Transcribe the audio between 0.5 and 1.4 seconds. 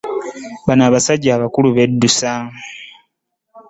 Bano abasajja